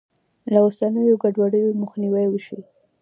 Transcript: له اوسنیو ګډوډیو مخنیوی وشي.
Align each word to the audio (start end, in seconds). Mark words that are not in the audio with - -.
له 0.51 0.59
اوسنیو 0.65 1.19
ګډوډیو 1.23 1.77
مخنیوی 1.81 2.25
وشي. 2.29 2.59